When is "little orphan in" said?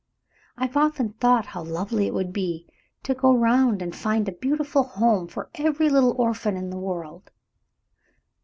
5.91-6.71